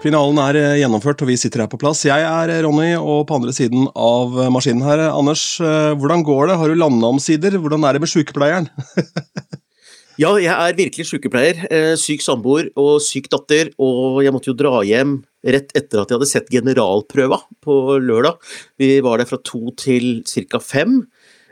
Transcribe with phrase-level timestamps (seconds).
[0.00, 2.06] Finalen er eh, gjennomført, og vi sitter her på plass.
[2.08, 5.42] Jeg er eh, Ronny, og på andre siden av eh, maskinen her, Anders.
[5.60, 6.56] Hvordan går det?
[6.56, 7.58] Har du landa omsider?
[7.60, 8.70] Hvordan er det med sykepleieren?
[10.22, 11.60] ja, jeg er virkelig sykepleier.
[12.00, 16.16] Syk samboer og syk datter, og jeg måtte jo dra hjem rett etter at jeg
[16.16, 18.40] hadde sett generalprøva på lørdag.
[18.80, 20.64] Vi var der fra to til ca.
[20.64, 21.02] fem.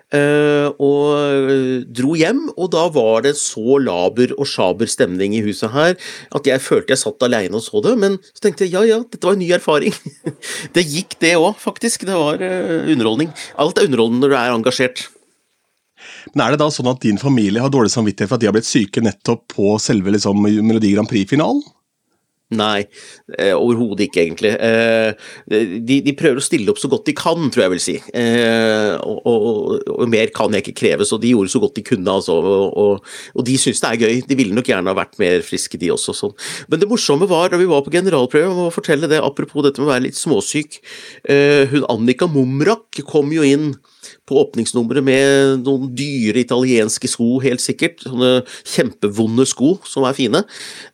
[0.09, 5.43] Uh, og eh, dro hjem, og da var det så laber og sjaber stemning i
[5.45, 5.99] huset her
[6.33, 8.99] at jeg følte jeg satt alene og så det, men så tenkte jeg ja ja,
[9.05, 9.93] dette var en ny erfaring.
[10.77, 12.09] det gikk det òg, faktisk.
[12.09, 13.35] Det var uh, underholdning.
[13.61, 15.05] Alt er underholdende når du er engasjert.
[16.33, 18.57] Men Er det da sånn at din familie har dårlig samvittighet for at de har
[18.57, 21.61] blitt syke nettopp på selve liksom, Melodi Grand Prix-finalen?
[22.57, 22.87] Nei,
[23.37, 24.55] eh, overhodet ikke, egentlig.
[24.57, 25.11] Eh,
[25.85, 27.97] de, de, prøver å stille opp så godt de kan, tror jeg vil si.
[28.17, 31.85] Eh, og, og, og, mer kan jeg ikke kreve, så de gjorde så godt de
[31.91, 32.15] kunne.
[32.15, 34.23] Altså, og, og, de syns det er gøy.
[34.31, 36.17] De ville nok gjerne ha vært mer friske, de også.
[36.17, 36.33] Sånn.
[36.73, 39.91] Men det morsomme var da vi var på generalprøve, må fortelle det apropos dette med
[39.91, 40.81] å være litt småsyk.
[41.29, 43.75] Eh, hun Annika Mumrak kom jo inn
[44.29, 48.03] på åpningsnummeret med noen dyre italienske sko, helt sikkert.
[48.05, 50.43] Sånne kjempevonde sko som er fine.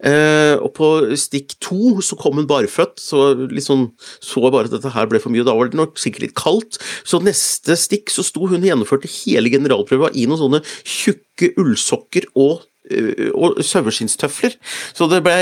[0.04, 3.90] Eh, og på stikk to så kom hun barføtt, så liksom
[4.24, 5.46] så bare at dette her ble for mye.
[5.46, 6.78] Da var det nok sikkert litt kaldt.
[7.06, 12.30] Så neste stikk så sto hun og gjennomførte hele generalprøva i noen sånne tjukke ullsokker
[12.34, 14.58] og eh, og saueskinnstøfler.
[14.94, 15.34] Så det ble,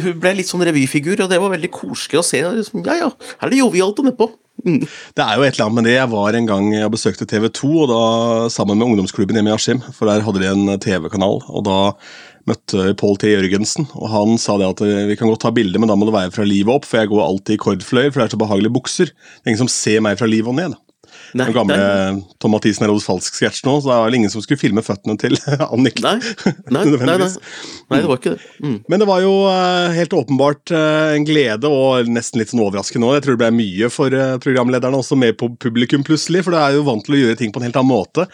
[0.00, 2.40] hun ble litt sånn revyfigur, og det var veldig koselig å se.
[2.44, 4.32] Ja ja, her er det jovialt og nedpå.
[4.62, 5.96] Det er jo et eller annet med det.
[5.96, 8.04] Jeg var en gang jeg besøkte TV 2 og da
[8.54, 9.82] sammen med ungdomsklubben hjemme i Askim.
[9.92, 11.42] For der hadde de en TV-kanal.
[11.50, 11.78] og Da
[12.48, 13.32] møtte vi Pål T.
[13.34, 13.88] Jørgensen.
[13.98, 16.32] og Han sa det at vi kan godt ta bilde, men da må det være
[16.34, 16.88] fra livet opp.
[16.88, 19.12] For jeg går alltid i kordfløyer, for det er så behagelige bukser.
[19.12, 20.78] Det er ingen som ser meg fra livet og ned.
[21.34, 22.22] Nei, den gamle nei.
[22.38, 25.34] Tom Mathisen Eros Falsk-sketsj nå, så det var ingen som skulle filme føttene til
[25.74, 25.98] Annik.
[26.04, 26.14] Nei,
[26.74, 28.50] nei, nei, nei, det var ikke det.
[28.62, 28.76] Mm.
[28.92, 33.10] Men det var jo uh, helt åpenbart uh, en glede, og nesten litt sånn overraskende
[33.10, 33.18] òg.
[33.18, 36.62] Jeg tror det ble mye for uh, programlederne, også med på publikum plutselig, for det
[36.62, 38.28] er jo vant til å gjøre ting på en helt annen måte.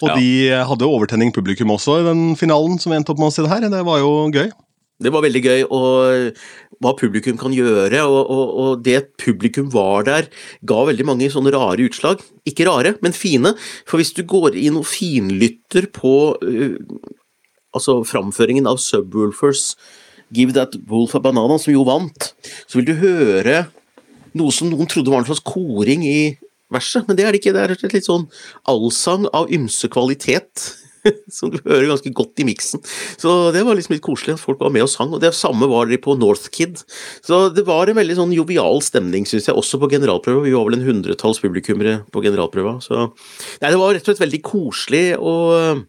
[0.00, 0.16] Og ja.
[0.16, 3.52] de hadde overtenning publikum også i den finalen som endte opp med å se det
[3.52, 3.68] her.
[3.68, 4.48] Det var jo gøy.
[4.96, 6.38] Det var veldig gøy, og
[6.82, 8.02] hva publikum kan gjøre.
[8.04, 10.30] Og, og, og, det publikum var der,
[10.66, 12.24] ga veldig mange sånne rare utslag.
[12.48, 13.54] Ikke rare, men fine.
[13.88, 16.76] For hvis du går inn og finlytter på uh,
[17.76, 19.74] altså framføringen av Subwoolfers
[20.34, 22.32] Give That Wolf a Banana, som jo vant,
[22.66, 23.66] så vil du høre
[24.36, 26.34] noe som noen trodde var en slags koring i
[26.72, 27.54] verset, men det er det ikke.
[27.54, 28.26] Det er et litt sånn
[28.68, 30.66] allsang av ymse kvalitet.
[31.36, 32.82] som du hører ganske godt i miksen.
[33.20, 35.68] Så det var liksom litt koselig at folk var med og sang, og det samme
[35.70, 36.82] var de på North Kid.
[37.26, 40.44] Så det var en veldig sånn jovial stemning, syns jeg, også på generalprøva.
[40.46, 44.22] Vi var vel en hundretalls publikummere på generalprøva, så Nei, det var rett og slett
[44.24, 45.84] veldig koselig og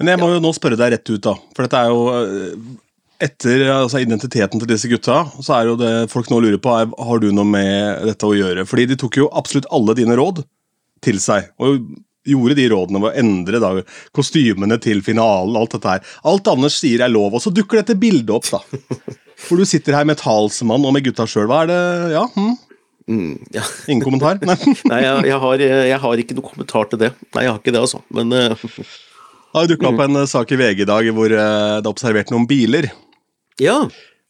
[0.00, 2.70] Men jeg må jo nå spørre deg rett ut, da, for dette er jo eh,
[3.20, 6.88] etter altså, identiteten til disse gutta, så er jo det folk nå lurer på, er,
[6.88, 8.64] har du noe med dette å gjøre?
[8.68, 10.40] Fordi de tok jo absolutt alle dine råd
[11.04, 11.50] til seg.
[11.60, 11.84] og
[12.26, 13.72] gjorde de rådene med å endre da,
[14.16, 15.56] kostymene til finalen.
[15.58, 16.16] Alt dette her.
[16.28, 18.48] Alt Anders sier er lov, og så dukker dette bildet opp.
[18.50, 19.14] da.
[19.40, 21.48] For du sitter her med talsmann og med gutta sjøl.
[21.50, 21.84] Hva er det
[22.16, 22.26] Ja?
[22.36, 22.58] Hm?
[23.10, 23.64] Mm, ja.
[23.90, 24.38] Ingen kommentar?
[24.46, 24.54] Nei,
[24.86, 27.14] Nei jeg, jeg, har, jeg, har, ikke noe kommentar til det.
[27.34, 28.02] Nei, jeg har ikke det, altså.
[28.14, 28.68] Men uh...
[29.50, 30.04] Det har dukka opp mm.
[30.20, 32.86] en sak i VG i dag hvor uh, det er observert noen biler.
[33.58, 33.80] Ja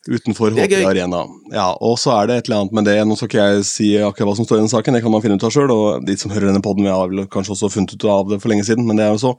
[0.09, 1.25] utenfor HP Arena.
[1.53, 2.97] Ja, og så er det et eller annet med det.
[3.05, 5.25] Nå skal ikke jeg si akkurat hva som står i den saken, det kan man
[5.25, 5.72] finne ut av sjøl.
[5.75, 8.53] Og de som hører denne poden, har vel kanskje også funnet ut av det for
[8.53, 9.34] lenge siden, men det er jo så.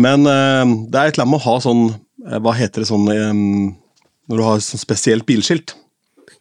[0.00, 2.88] Men uh, det er et eller annet med å ha sånn uh, Hva heter det
[2.90, 3.70] sånn um,
[4.30, 5.76] Når du har sånn spesielt bilskilt?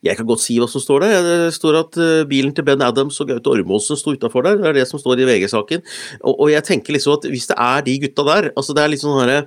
[0.01, 1.25] Jeg kan godt si hva som står der.
[1.27, 4.55] Det står at bilen til Ben Adams og Gaute Ormåsen sto utafor der.
[4.57, 5.83] Det er det som står i VG-saken.
[6.23, 8.89] Og, og, jeg tenker liksom at hvis det er de gutta der altså det er
[8.89, 9.43] litt sånn herre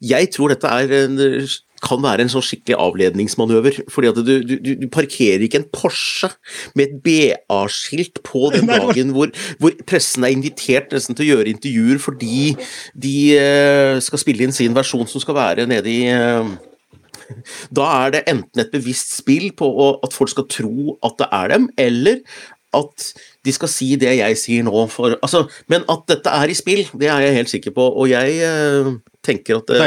[0.00, 1.20] Jeg tror dette er en
[1.82, 3.82] kan være en sånn skikkelig avledningsmanøver.
[3.90, 6.30] fordi at du, du, du parkerer ikke en Porsche
[6.78, 9.32] med et BA-skilt på den dagen hvor,
[9.62, 12.52] hvor, pressen er invitert nesten til å gjøre intervjuer fordi
[12.94, 16.54] de uh, skal spille inn sin versjon som skal være nede i uh,
[17.72, 19.68] da er det enten et bevisst spill på
[20.04, 22.20] at folk skal tro at det er dem, eller
[22.76, 23.06] at
[23.44, 24.84] de skal si det jeg sier nå.
[24.92, 27.84] For, altså, men at dette er i spill, det er jeg helt sikker på.
[27.84, 28.94] Og jeg uh,
[29.24, 29.80] tenker at det,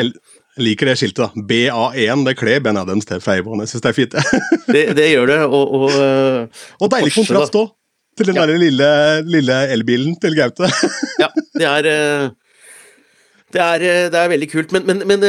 [0.56, 1.34] jeg liker det skiltet.
[1.36, 1.46] da.
[1.50, 3.60] BA1, det kler Ben Adams til Freiborg.
[3.66, 4.16] Jeg syns det er fint.
[4.76, 5.40] det, det, gjør det.
[5.50, 7.74] Og, og, eh, og deilig kontrast òg,
[8.16, 8.46] til den ja.
[8.48, 8.90] der lille,
[9.28, 10.70] lille elbilen til Gaute.
[11.24, 11.28] ja,
[11.60, 12.30] det er eh,
[13.56, 15.28] det er, eh, det er, veldig kult, men, men, men,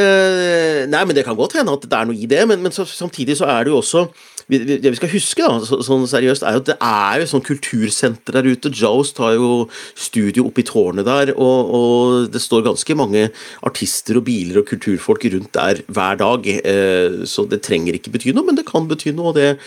[0.91, 2.41] Nei, men det kan godt hende at det er noe i det.
[2.47, 4.07] Men, men så, samtidig så er det jo også
[4.47, 7.43] Det vi skal huske, da, så, sånn seriøst, er jo at det er jo sånn
[7.43, 8.71] kultursenter der ute.
[8.71, 13.25] Joust har jo studio opp i tårnet der, og, og, det står ganske mange
[13.67, 16.47] artister og biler og kulturfolk rundt der hver dag.
[16.47, 19.33] Eh, så det trenger ikke bety noe, men det kan bety noe.
[19.33, 19.57] og det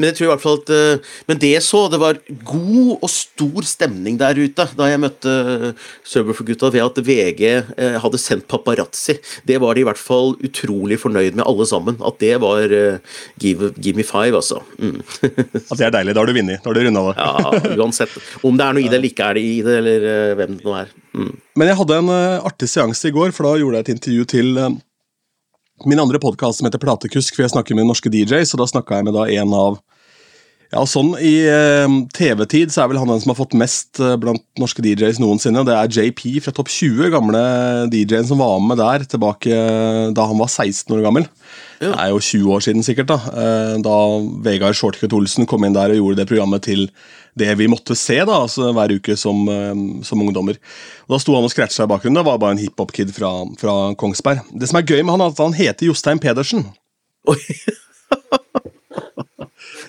[0.00, 2.18] men jeg tror i hvert fall at eh, Men det så, det var
[2.48, 7.98] god og stor stemning der ute da jeg møtte eh, Serverfor-gutta ved at VG eh,
[8.00, 9.18] hadde sendt paparazzi.
[9.46, 11.98] Det var de i hvert fall utrolig fornøyd med, alle sammen.
[12.06, 12.72] At det var
[13.42, 14.60] give, give me five, altså.
[14.78, 15.00] Mm.
[15.20, 16.14] at det er deilig.
[16.16, 16.62] Da har du vunnet.
[16.62, 17.14] Da har du runda det.
[17.20, 18.16] ja, uansett.
[18.46, 20.66] Om det er noe i det eller ikke er det i det, eller hvem det
[20.66, 20.94] nå er.
[21.16, 21.32] Mm.
[21.60, 24.62] Men jeg hadde en artig seanse i går, for da gjorde jeg et intervju til
[25.84, 28.98] min andre podkast som heter Platekusk, for jeg snakker med norske DJs, og da snakka
[28.98, 29.78] jeg med da en av
[30.70, 34.14] ja, sånn I eh, TV-tid så er vel han den som har fått mest eh,
[34.22, 35.64] blant norske DJs noensinne.
[35.66, 37.40] Det er JP fra Topp 20, gamle
[37.90, 41.26] DJ-en som var med der tilbake eh, da han var 16 år gammel.
[41.80, 41.88] Ja.
[41.88, 43.18] Det er jo 20 år siden sikkert, da.
[43.34, 43.96] Eh, da
[44.46, 46.86] Vegard Shortcut Olsen kom inn der og gjorde det programmet til
[47.40, 49.42] det vi måtte se da, altså hver uke som,
[50.06, 50.58] som ungdommer.
[51.08, 52.18] Og Da sto han og scratcha i bakgrunnen.
[52.20, 54.46] Det var bare en hiphop-kid fra, fra, Kongsberg.
[54.54, 56.68] Det som er gøy med han, er at han heter Jostein Pedersen.
[57.30, 57.38] Oi.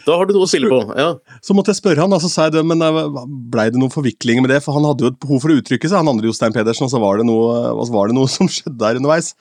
[0.05, 0.81] Da har du noe å spille på.
[0.97, 1.09] ja.
[1.45, 3.01] Så måtte jeg spørre han, og så sa jeg det, men eh,
[3.53, 4.61] blei det noen forviklinger med det?
[4.65, 6.93] For han hadde jo et behov for å uttrykke seg, han andre Jostein Pedersen, og
[6.93, 9.35] så var det noe, var det noe som skjedde der underveis.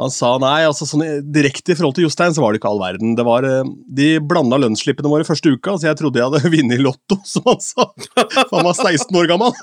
[0.00, 2.80] Han sa nei, altså sånn direkte i forhold til Jostein så var det ikke all
[2.82, 3.12] verden.
[3.14, 6.82] Det var, eh, De blanda lønnsslippene våre første uka, så jeg trodde jeg hadde vunnet
[6.82, 7.86] Lotto, som han sa.
[8.16, 9.54] For han var 16 år gammel.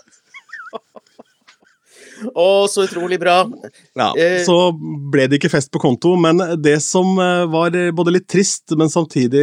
[2.21, 3.41] Å, så utrolig bra.
[3.97, 4.44] Ja, eh.
[4.45, 4.56] Så
[5.12, 9.41] ble det ikke fest på konto, men det som var både litt trist, men samtidig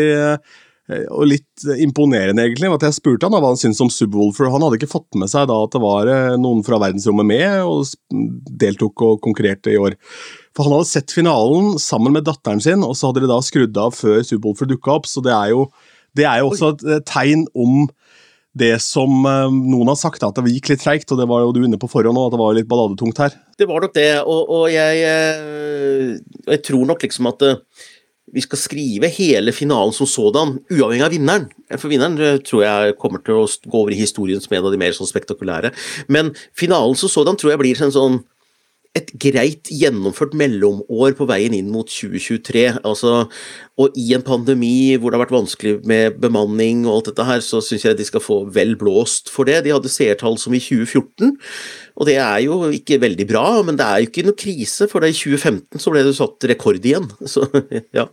[0.89, 4.49] og litt imponerende, egentlig, at jeg spurte han hva han syntes om Subwoolfer.
[4.49, 7.61] Han hadde ikke fått med seg da at det var eh, noen fra verdensrommet med
[7.61, 7.93] og
[8.63, 9.99] deltok og konkurrerte i år.
[10.57, 13.77] For Han hadde sett finalen sammen med datteren sin, og så hadde de da skrudd
[13.81, 15.11] av før Subwoolfer dukka opp.
[15.11, 15.69] Så det er, jo,
[16.17, 17.85] det er jo også et tegn om
[18.59, 21.53] det som eh, noen har sagt, at det gikk litt treigt, og det var jo
[21.53, 23.37] du inne på forhånd at det var litt balladetungt her.
[23.61, 27.45] Det var nok det, og, og jeg, jeg, tror nok liksom at
[28.35, 31.47] vi skal skrive hele finalen som sådan, uavhengig av vinneren.
[31.77, 34.75] For vinneren eh, tror jeg kommer til å gå over i historien som en av
[34.75, 35.73] de mer sånn spektakulære.
[36.13, 38.21] Men finalen som sådan tror jeg blir en sånn
[38.97, 42.65] et greit gjennomført mellomår på veien inn mot 2023.
[42.89, 43.27] Altså,
[43.79, 47.45] og i en pandemi hvor det har vært vanskelig med bemanning og alt dette her,
[47.45, 49.61] så syns jeg de skal få vel blåst for det.
[49.67, 51.37] De hadde seertall som i 2014,
[51.99, 55.03] og det er jo ikke veldig bra, men det er jo ikke noe krise, for
[55.03, 57.11] det i 2015 så ble det satt rekord igjen.
[57.33, 57.47] Så
[57.97, 58.07] ja.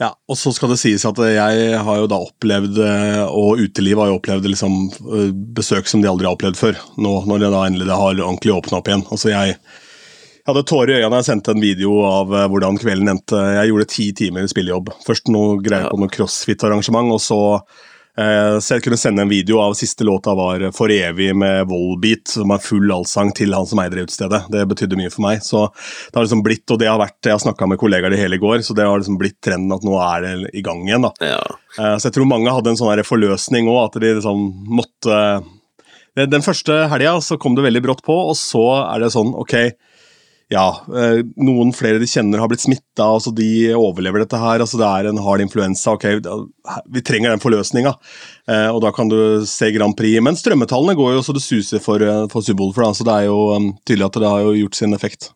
[0.00, 4.02] Ja, og så skal det sies at jeg har jo da opplevd, eh, og utelivet
[4.02, 4.74] har jo opplevd liksom,
[5.14, 6.80] eh, besøk som de aldri har opplevd før.
[6.98, 9.04] Nå når det da endelig har ordentlig åpna opp igjen.
[9.14, 12.80] Altså jeg, jeg hadde tårer i øynene da jeg sendte en video av eh, hvordan
[12.82, 13.44] kvelden endte.
[13.60, 14.90] Jeg gjorde ti timer spillejobb.
[15.06, 17.40] Først noe greier på noe crossfit-arrangement, og så
[18.12, 22.50] så jeg kunne sende en video av siste låta var 'For evig' med Volbeat, som
[22.50, 24.50] er full allsang til han som eier det utestedet.
[24.52, 25.40] Det betydde mye for meg.
[25.40, 28.20] Så det har liksom blitt, og det har vært, Jeg har snakka med kollegaer det
[28.20, 31.02] hele går, så det har liksom blitt trenden at nå er det i gang igjen.
[31.02, 31.12] da.
[31.20, 31.40] Ja.
[31.78, 35.44] Eh, så jeg tror mange hadde en sånn forløsning òg, at de liksom måtte
[36.14, 39.72] Den første helga så kom det veldig brått på, og så er det sånn, ok
[40.52, 44.60] ja, eh, noen flere de kjenner har blitt smitta, altså de overlever dette her.
[44.60, 45.94] altså Det er en hard influensa.
[45.96, 46.04] ok,
[46.92, 47.94] Vi trenger den forløsninga,
[48.48, 50.20] eh, og da kan du se Grand Prix.
[50.22, 53.76] Men strømmetallene går jo så det suser for, eh, for Subwoolfer, så det er jo
[53.86, 55.32] tydelig at det har gjort sin effekt.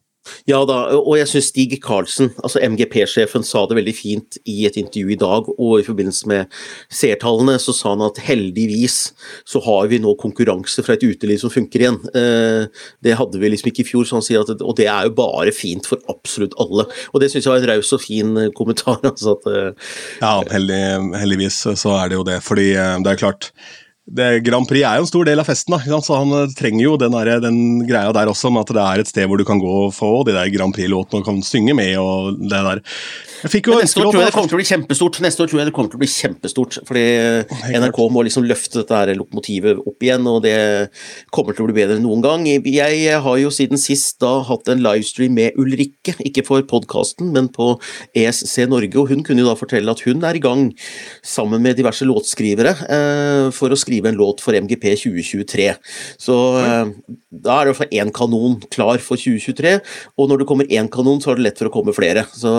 [0.48, 4.78] Ja da, og jeg syns Stig Karlsen, altså MGP-sjefen, sa det veldig fint i et
[4.80, 6.52] intervju i dag, og i forbindelse med
[6.92, 8.98] seertallene så sa han at heldigvis
[9.48, 12.00] så har vi nå konkurranse fra et uteliv som funker igjen.
[12.16, 12.66] Eh,
[13.04, 15.16] det hadde vi liksom ikke i fjor, så han sier at, og det er jo
[15.18, 16.88] bare fint for absolutt alle.
[17.12, 19.00] Og det syns jeg var en raus og fin eh, kommentar.
[19.10, 19.50] altså at...
[19.50, 19.90] Eh,
[20.20, 20.84] ja, heldig,
[21.22, 23.52] heldigvis så er det jo det, fordi det er klart
[24.06, 26.84] det, Grand Prix er jo en stor del av festen, da, så han eh, trenger
[26.84, 27.58] jo den, der, den,
[27.88, 30.20] greia der også, med at det er et sted hvor du kan gå og få
[30.28, 32.82] de der Grand Prix-låtene og kan synge med og det der.
[33.82, 35.18] neste år tror jeg det kommer til å bli kjempestort.
[35.24, 37.04] Neste år tror jeg det kommer til å bli kjempestort, fordi
[37.74, 40.54] NRK må liksom løfte dette her lokomotivet opp igjen, og det
[41.34, 42.46] kommer til å bli bedre enn noen gang.
[42.46, 47.50] Jeg har jo siden sist da hatt en livestream med Ulrikke, ikke for podkasten, men
[47.50, 47.72] på
[48.14, 50.68] ESC Norge, og hun kunne jo da fortelle at hun er i gang
[51.26, 55.74] sammen med diverse låtskrivere eh, for å skrive skrive en låt for MGP 2023.
[56.18, 56.92] Så eh,
[57.30, 59.80] da er det i hvert fall én kanon klar for 2023,
[60.16, 62.26] og når det kommer én kanon, så er det lett for å komme flere.
[62.32, 62.52] Så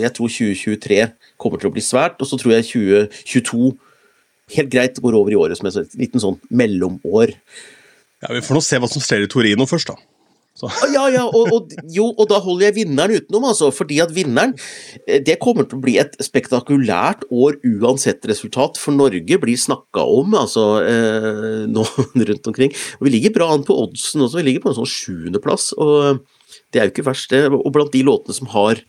[0.00, 1.00] jeg tror 2023
[1.38, 3.74] kommer til å bli svært, og så tror jeg 2022
[4.58, 7.32] helt greit går over i året som et liten sånn mellomår.
[8.24, 10.13] Ja, Vi får nå se hva som skjer i Torino først, da.
[10.54, 10.68] Så.
[10.92, 13.72] Ja, ja, og, og, jo, og da holder jeg vinneren utenom, altså.
[13.74, 14.52] Fordi at vinneren
[15.02, 20.04] eh, Det kommer til å bli et spektakulært år uansett resultat, for Norge blir snakka
[20.06, 21.82] om altså, eh, nå
[22.30, 22.74] rundt omkring.
[23.00, 25.72] Og vi ligger bra an på oddsen også, vi ligger på en sånn sjuendeplass.
[25.74, 26.22] Og
[26.70, 27.48] det er jo ikke verst, det.
[27.50, 28.84] Og blant de låtene som har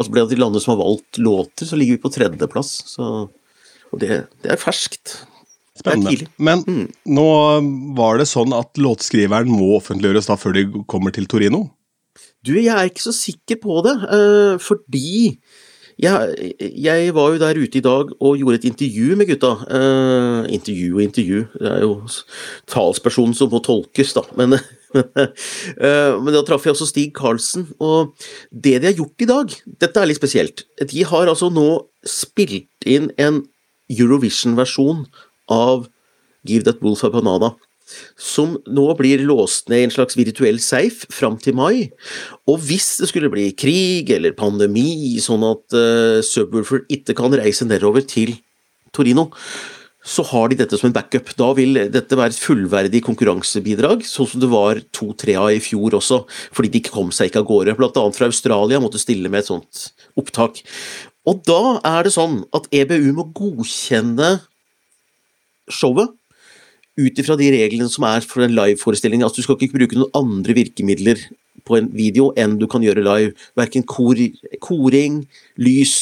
[0.00, 2.70] Altså blant de landene som har valgt låter, så ligger vi på tredjeplass.
[2.88, 3.04] Så,
[3.92, 5.18] og det, det er ferskt.
[5.78, 6.26] Spennende.
[6.42, 6.86] Men mm.
[7.14, 7.26] nå
[7.98, 11.68] var det sånn at låtskriveren må offentliggjøres da før de kommer til Torino?
[12.44, 15.36] Du, jeg er ikke så sikker på det, uh, fordi
[16.00, 19.52] jeg, jeg, var jo der ute i dag og gjorde et intervju med gutta.
[19.68, 21.94] Uh, intervju og intervju, det er jo
[22.72, 24.24] talspersonen som må tolkes, da.
[24.40, 24.56] Men
[25.80, 28.14] Eh, men da traff jeg også Stig Karlsen, og
[28.50, 30.64] det de har gjort i dag, dette er litt spesielt.
[30.80, 31.68] De har altså nå
[32.06, 33.42] spilt inn en
[33.90, 35.04] Eurovision-versjon
[35.52, 35.88] av
[36.46, 37.54] Give That Wolf a Banana.
[38.14, 41.90] Som nå blir låst ned i en slags virtuell safe fram til mai.
[42.46, 47.66] Og hvis det skulle bli krig eller pandemi, sånn at uh, Subwoolfer ikke kan reise
[47.66, 48.36] nedover til
[48.94, 49.30] Torino,
[50.00, 51.28] så har de dette som en backup.
[51.36, 55.98] Da vil dette være et fullverdig konkurransebidrag, sånn som det var to-tre av i fjor
[55.98, 56.22] også,
[56.56, 57.76] fordi de ikke kom seg ikke av gårde.
[57.78, 59.90] Blant annet fra Australia måtte stille med et sånt
[60.20, 60.62] opptak.
[61.28, 64.38] Og da er det sånn at EBU må godkjenne
[65.74, 66.12] showet
[67.00, 69.22] ut ifra de reglene som er for en liveforestilling.
[69.24, 71.22] Altså, du skal ikke bruke noen andre virkemidler
[71.66, 73.34] på en video enn du kan gjøre live.
[73.58, 74.18] Verken kor,
[74.64, 75.22] koring,
[75.60, 75.94] lys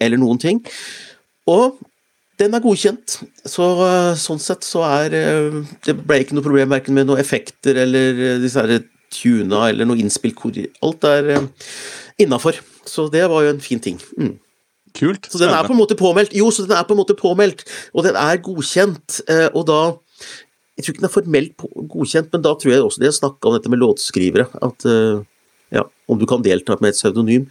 [0.00, 0.60] eller noen ting.
[1.50, 1.78] Og
[2.40, 3.18] den er godkjent.
[3.44, 7.20] Så, eh, sånn sett så er eh, Det ble ikke noe problem verken med noen
[7.20, 8.64] effekter eller eh, disse
[9.10, 10.40] tuna eller noe innspilt.
[10.82, 11.48] Alt er
[12.20, 12.60] innafor.
[12.86, 13.98] Så det var jo en fin ting.
[14.16, 14.38] Mm.
[14.96, 15.30] Kult.
[15.30, 16.34] Så den er på en måte påmeldt.
[16.36, 19.20] Jo, så den er på en måte påmeldt, og den er godkjent.
[19.54, 19.80] Og da
[20.78, 23.50] Jeg tror ikke den er formelt godkjent, men da tror jeg også de har snakka
[23.50, 24.46] om dette med låtskrivere.
[24.64, 24.86] At
[25.70, 27.46] ja, om du kan delta med et pseudonym.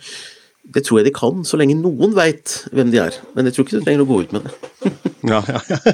[0.70, 3.16] Det tror jeg de kan, så lenge noen veit hvem de er.
[3.34, 4.92] Men jeg tror ikke du trenger å gå ut med det.
[5.32, 5.94] ja, ja, ja.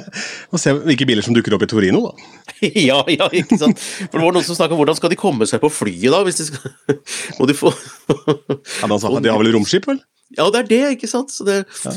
[0.50, 2.26] Og se hvilke biler som dukker opp i Torino, da.
[2.90, 3.80] ja, ja, ikke sant.
[3.80, 6.20] For det var noen som snakka om hvordan skal de komme seg på flyet, da?
[6.26, 6.98] Hvis de skal
[7.38, 10.02] Må de få Ja, da, De har vel romskip, vel?
[10.34, 11.34] Ja, det er det, ikke sant.
[11.34, 11.62] Så det...
[11.84, 11.94] Ja.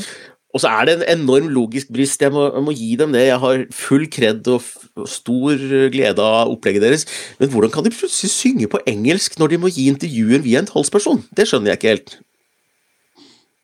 [0.50, 3.20] Og så er det en enorm logisk brist, jeg må, jeg må, gi dem det.
[3.28, 4.64] Jeg har full kred og,
[4.98, 5.60] og stor
[5.94, 7.06] glede av opplegget deres.
[7.38, 10.66] Men hvordan kan de plutselig synge på engelsk når de må gi intervjuer via en
[10.66, 11.22] talsperson?
[11.38, 12.16] Det skjønner jeg ikke helt.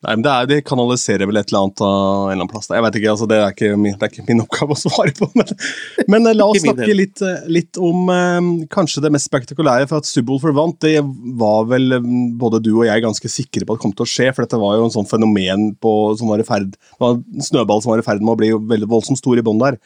[0.05, 2.67] Nei, men det, er, det kanaliserer vel et eller annet av en eller annen plass.
[2.69, 5.13] Jeg vet ikke, altså, det, er ikke min, det er ikke min oppgave å svare
[5.17, 5.25] på.
[5.33, 5.53] Men,
[6.13, 9.87] men eh, la oss snakke litt, eh, litt om eh, kanskje det mest spektakulære.
[9.89, 11.01] For at Subwoolfer vant, det
[11.41, 11.97] var vel
[12.37, 14.29] både du og jeg ganske sikre på at det kom til å skje.
[14.35, 17.49] For dette var jo en sånn fenomen på, som var i ferd, det var en
[17.49, 19.81] snøball som var i ferd med å bli veldig voldsomt stor i bånn der.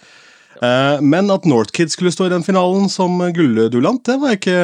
[0.59, 4.61] Eh, men at Northkid skulle stå i den finalen som gullduellant, det var jeg ikke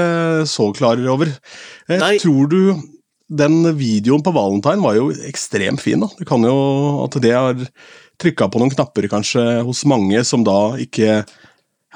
[0.51, 1.31] så klar over.
[1.87, 2.17] Nei.
[2.19, 2.61] Tror du
[3.27, 5.99] den videoen på Valentine var jo ekstremt fin.
[5.99, 6.09] da.
[6.19, 6.55] Det kan jo
[7.03, 7.65] at det har
[8.21, 11.21] trykka på noen knapper kanskje hos mange som da ikke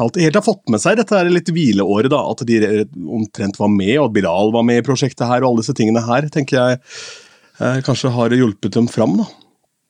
[0.02, 2.12] helt har fått med seg dette her litt hvileåret.
[2.12, 5.52] da, At de omtrent var med, og at Bilal var med i prosjektet her, og
[5.52, 6.82] alle disse tingene her tenker jeg
[7.60, 9.18] eh, kanskje har hjulpet dem fram.
[9.22, 9.30] da.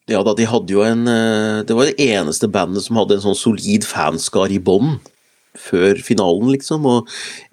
[0.10, 3.26] Ja da, de hadde jo en eh, Det var det eneste bandet som hadde en
[3.30, 4.98] sånn solid fanskar i bånn
[5.60, 6.86] før finalen, liksom.
[6.88, 7.10] Og,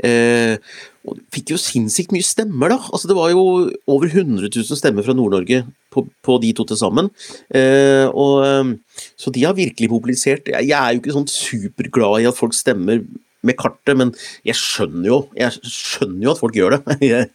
[0.07, 0.59] eh,
[1.07, 2.79] og fikk jo sinnssykt mye stemmer, da.
[2.91, 3.45] Altså, det var jo
[3.91, 5.63] over 100 000 stemmer fra Nord-Norge
[5.95, 7.13] på, på, de to til sammen.
[7.55, 10.51] Eh, og, eh, så de har virkelig mobilisert.
[10.51, 13.03] Jeg, jeg er jo ikke sånn superglad i at folk stemmer
[13.47, 14.11] med kartet, men
[14.47, 16.97] jeg skjønner jo, jeg skjønner jo at folk gjør det.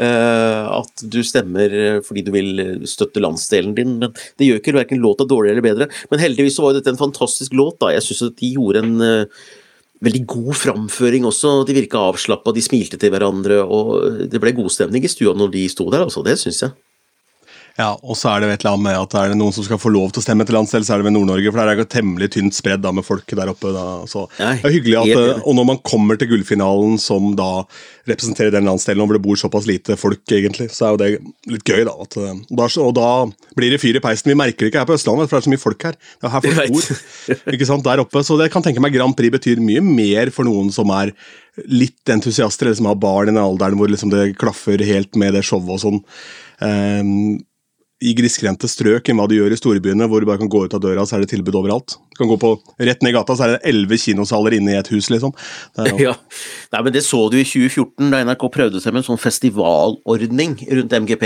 [0.00, 1.72] Eh, at du stemmer
[2.06, 3.96] fordi du vil støtte landsdelen din.
[4.00, 5.88] men Det gjør ikke verken låta dårligere eller bedre.
[6.12, 7.76] Men heldigvis så var dette en fantastisk låt.
[7.82, 9.42] da, Jeg syns de gjorde en eh,
[10.04, 11.60] veldig god framføring også.
[11.68, 15.52] De virka avslappa, de smilte til hverandre, og det ble god stemning i stua når
[15.56, 16.24] de sto der, altså.
[16.26, 16.76] Det syns jeg.
[17.78, 19.78] Ja, og så er det et eller annet med at er det noen som skal
[19.80, 21.80] få lov til å stemme til landsdel, så er det ved Nord-Norge, for der er
[21.80, 23.72] det temmelig tynt spredd da med folk der oppe.
[23.74, 23.84] Da.
[24.10, 27.64] Så Nei, det er hyggelig at, eh, Og når man kommer til gullfinalen som da
[28.10, 31.10] representerer den landsdelen, hvor det bor såpass lite folk, egentlig, så er jo det
[31.52, 31.94] litt gøy, da.
[31.94, 33.10] At, eh, og, da og da
[33.56, 34.32] blir det fyr i peisen.
[34.32, 36.00] Vi merker det ikke her på Østlandet, for det er så mye folk her.
[36.00, 38.24] Det er her folk bor, ikke sant, der oppe.
[38.26, 41.14] Så det kan tenke meg Grand Prix betyr mye mer for noen som er
[41.66, 45.34] litt entusiaster, eller som har barn i den alderen hvor liksom det klaffer helt med
[45.36, 46.02] det showet og sånn.
[46.60, 47.40] Um,
[48.00, 50.76] i grisgrendte strøk enn hva de gjør i storbyene, hvor du bare kan gå ut
[50.76, 51.98] av døra, så er det tilbud overalt.
[52.20, 54.92] Kan gå på rett ned i gata, så er det elleve kinosaler inne i et
[54.92, 55.34] hus, liksom.
[55.88, 55.96] Jo...
[56.10, 56.14] Ja.
[56.72, 60.54] Nei, men Det så du i 2014, da NRK prøvde seg med en sånn festivalordning
[60.70, 61.24] rundt MGP.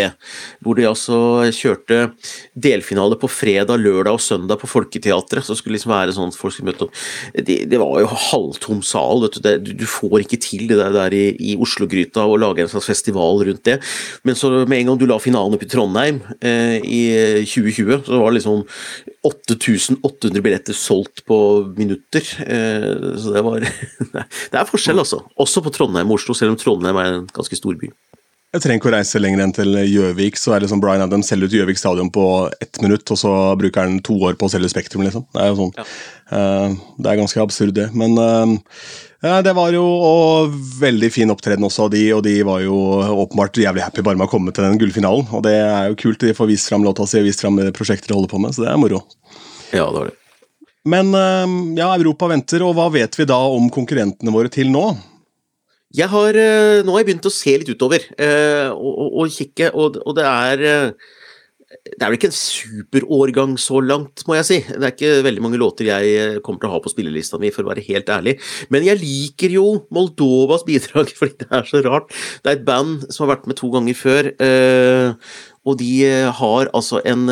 [0.65, 1.19] Hvor de altså
[1.55, 2.09] kjørte
[2.55, 5.47] delfinale på fredag, lørdag og søndag på Folketeatret.
[5.47, 7.03] Så skulle liksom være sånn at folk skulle møte opp.
[7.35, 9.43] Det, det var jo halvtom sal, vet du.
[9.45, 12.91] Det, du får ikke til det der, der i, i Oslo-gryta å lage en slags
[12.91, 13.79] festival rundt det.
[14.27, 17.03] Men så med en gang du la finalen opp i Trondheim eh, i
[17.45, 18.65] 2020, så var det liksom
[19.25, 21.39] 8800 billetter solgt på
[21.77, 22.27] minutter.
[22.45, 23.65] Eh, så det var
[24.53, 25.23] Det er forskjell, altså.
[25.41, 27.91] Også på Trondheim og Oslo, selv om Trondheim er en ganske stor by.
[28.55, 31.51] Jeg trenger ikke å reise lenger enn til Gjøvik, så er liksom Brian Adams selger
[31.51, 32.27] ut Gjøvik stadion på
[32.63, 35.25] ett minutt, og så bruker han to år på å selge Spektrum, liksom.
[35.35, 35.73] Det er jo sånn.
[35.81, 35.87] Ja.
[36.31, 37.91] Uh, det er ganske absurd, det.
[37.97, 38.17] Men
[39.25, 42.75] ja, det var jo og veldig fin opptreden også av de, og de var jo
[43.25, 45.31] åpenbart jævlig happy bare med å komme til den gullfinalen.
[45.33, 48.13] Og det er jo kult, de får vist fram låta si og vist fram prosjekter
[48.13, 49.01] de holder på med, så det er moro.
[49.71, 50.19] Ja, det var det.
[50.85, 54.91] Men uh, ja, Europa venter, og hva vet vi da om konkurrentene våre til nå?
[55.95, 59.31] Jeg har, eh, nå har jeg begynt å se litt utover eh, og, og, og
[59.31, 61.13] kikke, og, og, det er eh,
[61.85, 64.59] det er vel ikke en superårgang så langt, må jeg si.
[64.69, 67.67] Det er ikke veldig mange låter jeg kommer til å ha på spillelista mi, for
[67.67, 68.37] å være helt ærlig.
[68.75, 72.13] Men jeg liker jo Moldovas bidrag, fordi det er så rart.
[72.43, 74.31] Det er et band som har vært med to ganger før,
[75.65, 75.95] og de
[76.41, 77.27] har altså en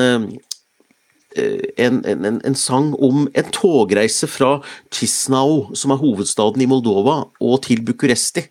[1.37, 4.59] Eh, en, en, en, sang om en togreise fra
[4.93, 8.45] Chisinau, som er hovedstaden i Moldova, og til Bucuresti.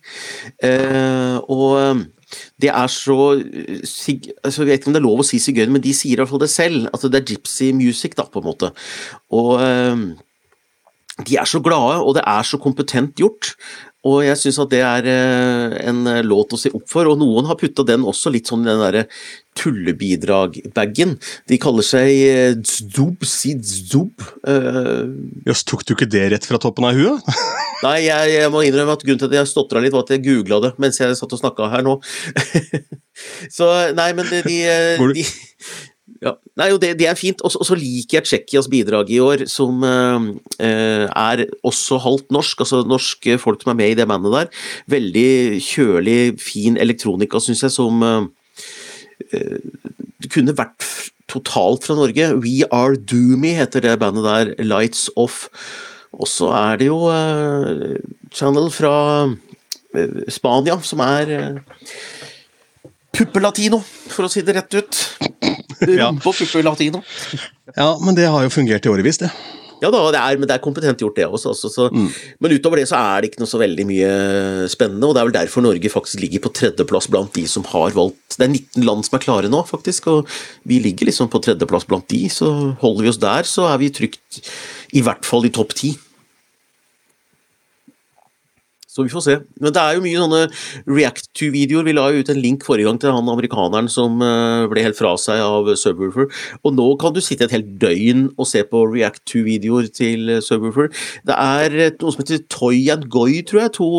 [0.62, 2.02] Eh, og eh,
[2.60, 5.84] det er så altså Jeg vet ikke om det er lov å si sigøyner, men
[5.84, 6.90] de sier i hvert fall det selv.
[6.92, 8.72] At det er gypsy music, da, på en måte.
[9.34, 10.04] Og eh,
[11.26, 13.54] de er så glade, og det er så kompetent gjort.
[14.08, 17.20] Og jeg syns at det er eh, en eh, låt å se opp for, og
[17.20, 19.04] noen har putta den også litt sånn i den derre
[19.60, 21.14] tullebidrag-bagen.
[21.50, 24.24] De kaller seg eh, Zdub Sid Zdub.
[25.46, 27.30] Jøss, tok du ikke det rett fra toppen av huet?
[27.86, 30.24] Nei, jeg, jeg, må innrømme at grunnen til at jeg stotra litt, var at jeg
[30.26, 31.96] googla det mens jeg satt og snakka her nå.
[33.56, 35.24] Så nei, men de, de
[36.20, 36.34] ja.
[36.58, 37.40] Nei, jo, det, det, er fint.
[37.46, 42.64] Og så liker jeg Tsjekkias bidrag i år, som eh, er også halvt norsk.
[42.64, 44.50] Altså norske folk som er med i det bandet der.
[44.92, 49.48] Veldig kjølig, fin elektronika, syns jeg, som eh,
[50.30, 50.86] kunne vært
[51.32, 52.32] totalt fra Norge.
[52.42, 54.52] We Are Doomy heter det bandet der.
[54.62, 55.46] Lights Off.
[56.12, 57.96] Og så er det jo eh,
[58.34, 58.94] Channel fra
[60.32, 61.58] Spania, som er
[63.12, 65.00] puppelatino, for å si det rett ut.
[65.88, 67.02] Rumpe og puppe latino.
[67.76, 69.32] Ja, men det har jo fungert i årevis, det.
[69.82, 71.52] Ja da, det er, men det er kompetent gjort, det også.
[71.56, 72.06] Altså, så, mm.
[72.44, 74.10] Men utover det så er det ikke noe så veldig mye
[74.70, 77.90] spennende, og det er vel derfor Norge faktisk ligger på tredjeplass blant de som har
[77.96, 80.30] valgt Det er 19 land som er klare nå, faktisk, og
[80.68, 83.90] vi ligger liksom på tredjeplass blant de, så holder vi oss der, så er vi
[83.90, 84.42] trygt
[84.94, 85.96] i hvert fall i topp ti.
[88.92, 89.34] Så vi får se.
[89.62, 90.40] Men det er jo mye sånne
[90.90, 91.86] react to-videoer.
[91.86, 94.98] Vi la jo ut en link forrige gang til han amerikaneren som eh, ble helt
[94.98, 96.28] fra seg av Subwoofer.
[96.60, 100.92] Og nå kan du sitte et helt døgn og se på react to-videoer til Subwoofer.
[101.24, 103.74] Det er noe som heter Toy and Goy, tror jeg.
[103.80, 103.90] To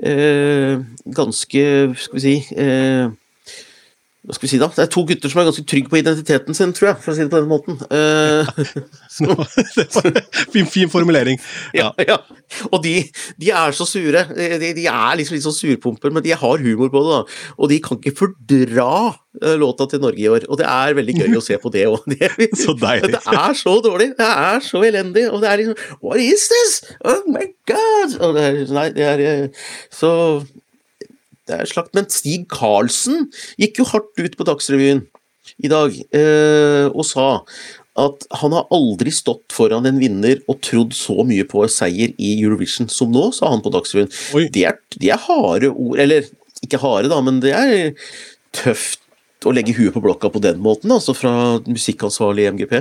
[0.00, 0.80] eh,
[1.20, 1.66] ganske,
[2.00, 3.12] skal vi si eh,
[4.20, 4.66] hva skal vi si da?
[4.68, 7.16] Det er to gutter som er ganske trygge på identiteten sin, tror jeg, for å
[7.16, 7.80] si det på den måten.
[9.20, 9.36] Uh,
[10.52, 11.40] fin, fin, formulering.
[11.76, 11.90] Ja.
[11.98, 12.16] ja, ja.
[12.70, 12.94] Og de,
[13.40, 14.22] de, er så sure.
[14.32, 17.16] De, de, er liksom litt sånn surpumper, men de har humor på det.
[17.16, 17.50] da.
[17.58, 21.16] Og de kan ikke fordra uh, låta til Norge i år, og det er veldig
[21.18, 22.06] gøy å se på det òg.
[22.84, 23.12] deilig.
[23.16, 26.80] Det er så dårlig, det er så elendig, og det er liksom What is this?
[27.04, 28.18] Oh my god!
[28.20, 30.12] Det er, nei, det er eh, så
[31.50, 31.92] det er slakt.
[31.96, 33.28] Men Stig Karlsen
[33.60, 35.04] gikk jo hardt ut på Dagsrevyen
[35.60, 37.28] i dag eh, og sa
[38.00, 42.36] at han har aldri stått foran en vinner og trodd så mye på seier i
[42.38, 44.12] Eurovision som nå, sa han på Dagsrevyen.
[44.54, 46.28] Det er, de er harde ord, eller
[46.64, 47.90] ikke harde, da, men det er
[48.56, 49.02] tøft
[49.46, 51.32] å legge huet på blokka på den måten, altså fra
[51.66, 52.80] musikkansvarlig i MGP.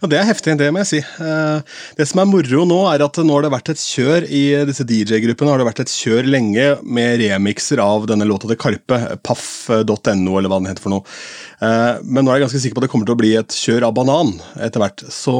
[0.00, 1.00] Ja, Det er heftig, det må jeg si.
[1.00, 4.44] Eh, det som er moro nå, er at nå har det vært et kjør i
[4.68, 9.00] disse DJ-gruppene har det vært et kjør lenge med remixer av denne låta til Karpe,
[9.26, 11.16] paff.no, eller hva den heter for noe.
[11.64, 13.56] Eh, men nå er jeg ganske sikker på at det kommer til å bli et
[13.56, 15.04] kjør av banan etter hvert.
[15.12, 15.36] Så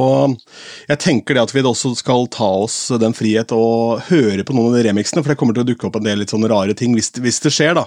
[0.87, 4.71] jeg tenker det at vi også skal ta oss den frihet og høre på noen
[4.71, 6.75] av de remixene, for det kommer til å dukke opp en del litt sånne rare
[6.77, 7.85] ting hvis, hvis det skjer, da.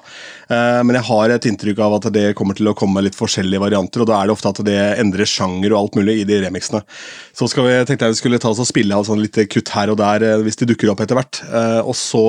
[0.50, 3.62] Eh, men jeg har et inntrykk av at det kommer til å komme litt forskjellige
[3.62, 6.39] varianter, og da er det ofte at det endrer sjanger og alt mulig i de
[6.44, 6.82] remixene.
[7.36, 9.92] Så vi, tenkte jeg vi skulle ta oss og spille av sånn litt kutt her
[9.92, 11.42] og der eh, hvis de dukker opp etter hvert.
[11.84, 12.24] Og så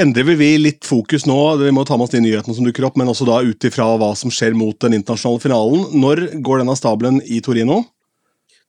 [0.00, 1.38] endrer vi litt fokus nå.
[1.60, 3.90] Vi må ta med oss de nyhetene som dukker opp, men også da ut ifra
[4.00, 5.88] hva som skjer mot den internasjonale finalen.
[6.02, 7.82] Når går denne stabelen i Torino?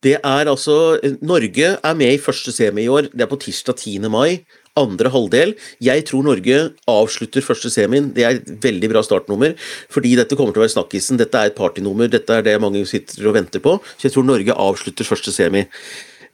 [0.04, 3.08] Det er altså Norge er med i første semi i år.
[3.14, 4.10] Det er på tirsdag 10.
[4.12, 4.44] mai.
[4.80, 5.54] Andre halvdel.
[5.84, 6.58] Jeg tror Norge
[6.90, 8.10] avslutter første semien.
[8.16, 9.54] Det er et veldig bra startnummer,
[9.94, 11.20] fordi dette kommer til å være snakkisen.
[11.22, 13.78] Dette er et partynummer, dette er det mange sitter og venter på.
[13.98, 15.62] Så jeg tror Norge avslutter første semi.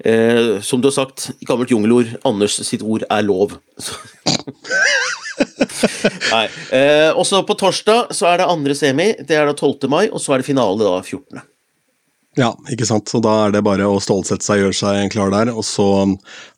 [0.07, 3.57] Eh, som du har sagt, gammelt jungelord, Anders sitt ord er lov.
[6.33, 6.45] Nei.
[6.75, 9.87] Eh, også på torsdag så er det andre semi, det er da 12.
[9.91, 11.43] mai, og så er det finale da 14.
[12.37, 13.09] Ja, ikke sant.
[13.09, 15.49] Så da er det bare å stålsette seg, gjøre seg klar der.
[15.55, 15.87] Og så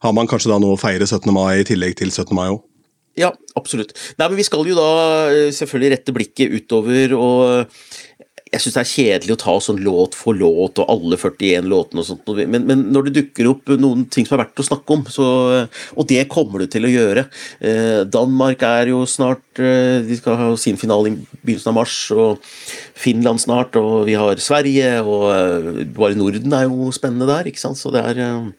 [0.04, 1.32] har man kanskje da noe å feire 17.
[1.32, 2.34] mai i tillegg til 17.
[2.36, 2.60] mai òg.
[3.18, 3.92] Ja, absolutt.
[4.16, 4.90] Nei, men Vi skal jo da
[5.28, 7.74] eh, selvfølgelig rette blikket utover, og
[8.52, 12.02] jeg syns det er kjedelig å ta sånn låt for låt og alle 41 låtene
[12.02, 14.96] og sånt, men, men, når det dukker opp noen ting som er verdt å snakke
[14.96, 15.28] om, så,
[15.96, 17.24] og det kommer du til å gjøre
[17.64, 21.96] eh, Danmark er jo snart eh, De skal ha sin finale i begynnelsen av mars,
[22.12, 22.44] og
[22.98, 27.64] Finland snart, og vi har Sverige, og eh, bare Norden er jo spennende der, ikke
[27.64, 28.52] sant, så det er eh,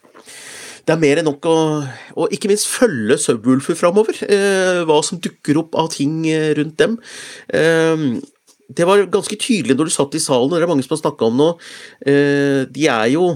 [0.84, 1.56] det er mer enn nok å
[2.20, 4.18] og ikke minst følge Subwoolfer framover.
[4.20, 6.98] Eh, hva som dukker opp av ting eh, rundt dem.
[7.48, 8.04] Eh,
[8.72, 11.04] det var ganske tydelig når du satt i salen, og det er mange som har
[11.04, 11.52] snakka om nå.
[12.06, 13.34] Eh, de er jo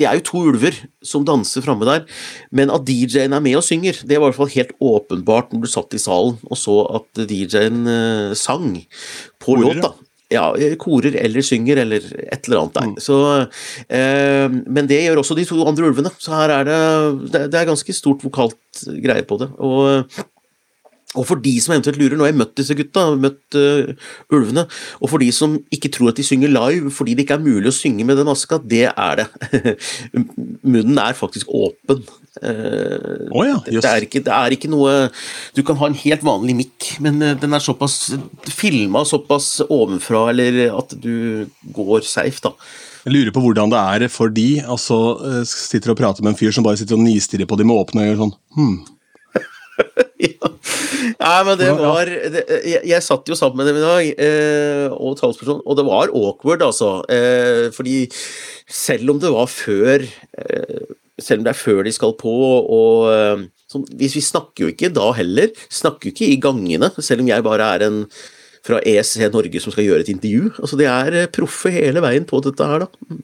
[0.00, 2.06] det er jo to ulver som danser framme der,
[2.50, 5.66] men at DJ-en er med og synger, det var i hvert fall helt åpenbart når
[5.66, 8.72] du satt i salen og så at DJ-en eh, sang
[9.42, 9.84] på Korer, låt.
[9.84, 9.92] da.
[10.32, 12.88] Ja, eh, korer eller synger eller et eller annet der.
[12.88, 12.96] Mm.
[13.04, 13.18] Så,
[13.92, 16.82] eh, men det gjør også de to andre ulvene, så her er det,
[17.34, 19.50] det, det er ganske stort vokalt greie på det.
[19.60, 20.08] Og
[21.18, 23.92] og for de som eventuelt lurer, nå har jeg møtt disse gutta, møtt uh,
[24.32, 24.64] ulvene,
[25.00, 27.68] og for de som ikke tror at de synger live fordi det ikke er mulig
[27.70, 29.28] å synge med den maska, det er det.
[30.72, 32.04] Munnen er faktisk åpen.
[32.40, 35.10] Uh, oh ja, det, det, er ikke, det er ikke noe
[35.52, 38.14] Du kan ha en helt vanlig mikk, men uh, den er såpass
[38.48, 41.44] filma såpass ovenfra, eller at du
[41.76, 42.56] går safe, da.
[43.02, 44.96] Jeg lurer på hvordan det er for de, altså
[45.26, 47.80] eh, sitter og prater med en fyr som bare sitter og nistirrer på dem med
[47.82, 48.76] åpne øyne sånn hmm.
[50.28, 50.51] ja.
[51.02, 54.94] Nei, men det var det, jeg, jeg satt jo sammen med dem i dag, eh,
[54.94, 56.92] og talsperson, og det var awkward, altså.
[57.12, 58.04] Eh, fordi
[58.70, 60.84] selv om det var før eh,
[61.20, 64.70] Selv om det er før de skal på, og eh, sånn, hvis Vi snakker jo
[64.72, 65.52] ikke da heller.
[65.70, 68.06] Snakker jo ikke i gangene, selv om jeg bare er en
[68.62, 70.52] fra ESC Norge som skal gjøre et intervju.
[70.62, 73.20] Altså, De er eh, proffe hele veien på dette her, da.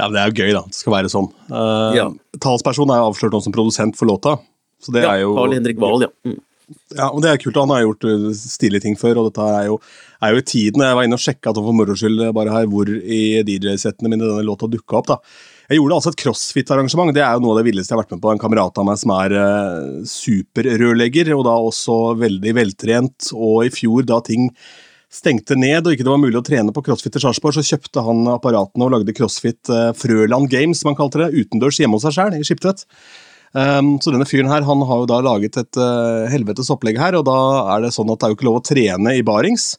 [0.00, 0.62] Ja, men Det er jo gøy, da.
[0.66, 1.28] Det skal være sånn.
[1.50, 2.06] Uh, Ja.
[2.40, 4.38] Talspersonen er jo avslørt nå som produsent for låta.
[4.80, 6.12] Så det Ja, er jo Carl Henrik Wahl, ja.
[6.26, 6.38] Mm.
[6.94, 7.56] Ja, og det er kult.
[7.58, 9.78] Han har gjort uh, stilige ting før, og dette er jo,
[10.22, 10.84] er jo i tiden.
[10.86, 14.46] Jeg var inne og sjekka for moro skyld bare her hvor i DJ-settene mine denne
[14.46, 15.08] låta dukka opp.
[15.10, 15.18] da.
[15.70, 17.12] Jeg gjorde altså et crossfit-arrangement.
[17.14, 18.30] Det er jo noe av det villeste jeg har vært med på.
[18.34, 23.30] En kamerat av meg som er eh, superrørlegger, og da også veldig veltrent.
[23.36, 24.48] Og i fjor, da ting
[25.10, 28.02] stengte ned og ikke det var mulig å trene på CrossFit i Sarpsborg, så kjøpte
[28.06, 32.06] han apparatene og lagde CrossFit eh, Frøland Games, som han kalte det, utendørs hjemme hos
[32.06, 32.82] seg sjøl, i Skiptvet.
[33.50, 37.16] Um, så denne fyren her, han har jo da laget et uh, helvetes opplegg her,
[37.18, 37.38] og da
[37.74, 39.72] er det sånn at det er jo ikke lov å trene i barings.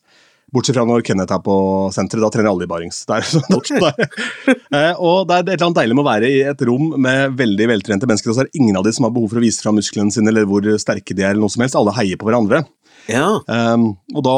[0.51, 1.53] Bortsett fra når Kenneth er på
[1.95, 3.05] senteret, da trener alle i barings.
[3.07, 3.79] Det er, sånn, okay.
[4.71, 7.33] Eh, og det er et eller annet deilig med å være i et rom med
[7.39, 9.43] veldig veltrente mennesker, og så er det ingen av de som har behov for å
[9.43, 11.75] vise fram musklene sine eller hvor sterke de er, eller noe som helst.
[11.75, 12.61] Alle heier på hverandre.
[13.09, 13.41] Ja.
[13.47, 14.35] Um, og da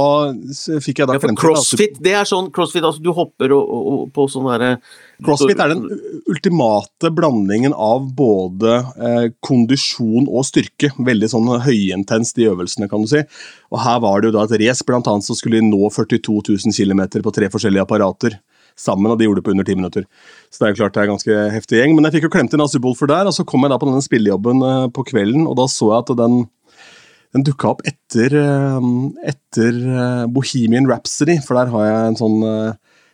[0.83, 3.89] fikk jeg da Ja, for crossfit, det er sånn crossfit, altså du hopper og, og,
[3.93, 4.77] og på sånn derre
[5.23, 5.83] Crossfit er den
[6.31, 10.89] ultimate blandingen av både eh, kondisjon og styrke.
[10.99, 13.21] Veldig sånn høyintens, de øvelsene, kan du si.
[13.71, 16.75] Og her var det jo da et race, blant annet, som skulle nå 42 000
[16.75, 18.35] km på tre forskjellige apparater
[18.79, 20.07] sammen, og de gjorde det på under ti minutter.
[20.49, 21.95] Så det er jo klart det er en ganske heftig gjeng.
[21.95, 24.03] Men jeg fikk jo klemt inn Subwoolfer der, og så kom jeg da på denne
[24.05, 26.43] spillejobben eh, på kvelden, og da så jeg at den
[27.33, 28.87] den dukka opp etter, eh,
[29.33, 32.73] etter eh, Bohemian Rhapsody, for der har jeg en sånn eh,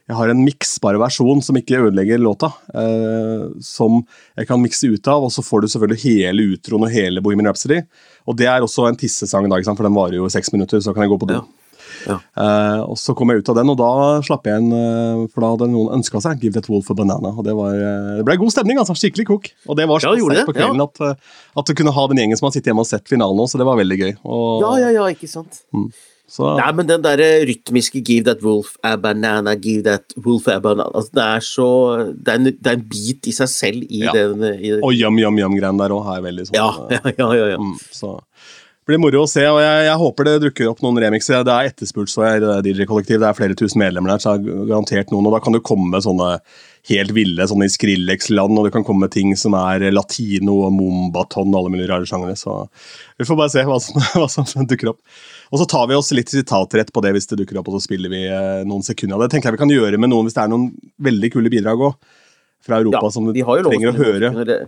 [0.09, 3.99] jeg har en miksbar versjon som ikke ødelegger låta, eh, som
[4.39, 7.51] jeg kan mikse ut av, og så får du selvfølgelig hele utroen og hele Bohemian
[7.51, 7.83] Rhapsody.
[8.25, 11.05] Og det er også en tissesang, da, for den varer jo seks minutter, så kan
[11.05, 11.37] jeg gå på do.
[11.37, 11.58] Ja.
[12.07, 12.19] Ja.
[12.37, 13.89] Eh, og så kom jeg ut av den, og da
[14.25, 17.37] slapp jeg en, eh, for da hadde noen ønska seg 'Give That Wolf a Banana'.
[17.37, 18.95] og Det, var, eh, det ble god stemning, altså.
[18.95, 19.49] Skikkelig kok.
[19.67, 20.87] Og det var så ja, sterkt på kvelden ja.
[20.87, 21.17] at,
[21.57, 23.57] at du kunne ha den gjengen som har sittet hjemme og sett finalen òg, så
[23.57, 24.13] det var veldig gøy.
[24.25, 25.63] Og, Ja, ja, ja, ikke sant.
[26.29, 30.59] Så, Nei, men den derre rytmiske 'give that wolf a banana', 'give that wolf a
[30.59, 31.67] banana' altså, Det er så
[32.13, 34.11] Det er en, det er en bit i seg selv i Ja.
[34.13, 37.57] den i, og yum-yum-yum-greien der òg er veldig sånn ja, ja, ja, ja, ja.
[37.57, 38.19] Mm, så
[38.89, 41.43] blir moro å se, og jeg, jeg håper det dukker opp noen remixer.
[41.45, 43.19] Det er etterspurt så jeg det DJ-kollektiv.
[43.21, 45.29] Det er flere tusen medlemmer der, så det er garantert noen.
[45.29, 46.31] Og da kan det komme sånne
[46.89, 51.51] helt ville, sånne i Skrillex-land, og det kan komme ting som er latino og mombaton
[51.51, 52.37] og alle mulige rare sjangere.
[52.39, 52.55] Så
[53.19, 55.01] vi får bare se hva som, hva som dukker opp.
[55.49, 57.85] Og så tar vi oss litt sitatrett på det hvis det dukker opp, og så
[57.87, 59.33] spiller vi eh, noen sekunder av det.
[59.35, 60.69] tenker jeg vi kan gjøre med noen hvis det er noen
[61.09, 61.97] veldig kule bidrag òg,
[62.65, 64.33] fra Europa Ja, som du trenger å høre.
[64.45, 64.61] det.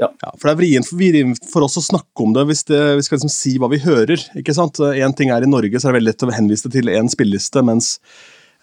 [0.00, 0.08] Ja.
[0.24, 3.04] Ja, for det er vrient for, for oss å snakke om det hvis det, vi
[3.06, 4.18] skal liksom si hva vi hører.
[4.40, 4.80] ikke sant?
[4.82, 7.62] En ting er I Norge så er det veldig lett å henvise til én spilleliste,
[7.62, 7.92] mens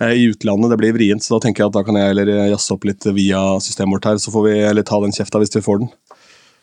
[0.02, 1.24] eh, i utlandet det blir vrient.
[1.24, 4.10] Så da tenker jeg at da kan jeg heller jazze opp litt via systemet vårt
[4.12, 5.94] her, så får vi eller ta den kjefta hvis vi får den.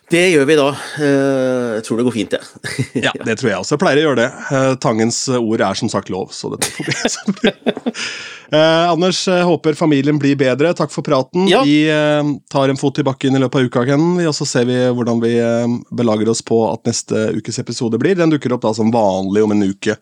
[0.09, 0.69] Det gjør vi da.
[1.05, 2.77] Eh, Jeg tror det går fint, jeg.
[3.09, 3.75] Ja, det tror jeg også.
[3.77, 4.29] Jeg pleier å gjøre det.
[4.57, 7.53] Eh, Tangens ord er som sagt lov, så dette får bli
[8.53, 10.73] eh, Anders, håper familien blir bedre.
[10.77, 11.47] Takk for praten.
[11.51, 11.63] Ja.
[11.67, 14.69] Vi eh, tar en fot i bakken i løpet av uka, Ken, og så ser
[14.69, 18.19] vi hvordan vi eh, belager oss på at neste ukes episode blir.
[18.19, 19.99] Den dukker opp da som vanlig om en uke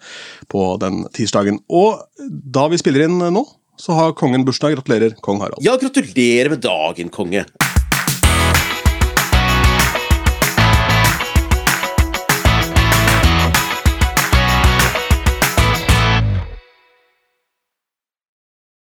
[0.53, 1.61] på den tirsdagen.
[1.69, 4.79] Og da vi spiller inn nå, så har kongen bursdag.
[4.79, 5.61] Gratulerer, kong Harald.
[5.65, 7.45] Ja, gratulerer med dagen, konge.